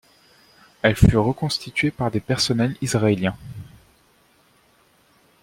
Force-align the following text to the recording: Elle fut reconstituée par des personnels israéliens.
Elle 0.81 0.95
fut 0.95 1.15
reconstituée 1.17 1.91
par 1.91 2.09
des 2.09 2.21
personnels 2.21 2.75
israéliens. 2.81 3.37